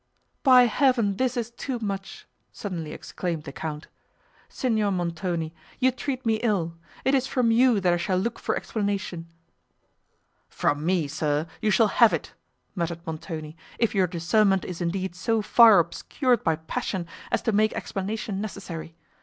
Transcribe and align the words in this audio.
"By 0.41 0.63
Heaven 0.63 1.17
this 1.17 1.37
is 1.37 1.51
too 1.51 1.77
much!" 1.77 2.25
suddenly 2.51 2.91
exclaimed 2.91 3.43
the 3.43 3.51
Count; 3.51 3.85
"Signor 4.49 4.89
Montoni, 4.91 5.53
you 5.77 5.91
treat 5.91 6.25
me 6.25 6.37
ill; 6.37 6.73
it 7.05 7.13
is 7.13 7.27
from 7.27 7.51
you 7.51 7.79
that 7.79 7.93
I 7.93 7.97
shall 7.97 8.17
look 8.17 8.39
for 8.39 8.55
explanation." 8.55 9.27
"From 10.49 10.83
me, 10.83 11.07
sir! 11.07 11.45
you 11.61 11.69
shall 11.69 11.89
have 12.01 12.13
it;" 12.13 12.33
muttered 12.73 13.05
Montoni, 13.05 13.55
"if 13.77 13.93
your 13.93 14.07
discernment 14.07 14.65
is 14.65 14.81
indeed 14.81 15.13
so 15.15 15.43
far 15.43 15.77
obscured 15.77 16.43
by 16.43 16.55
passion, 16.55 17.05
as 17.31 17.43
to 17.43 17.51
make 17.51 17.71
explanation 17.73 18.41
necessary. 18.41 18.95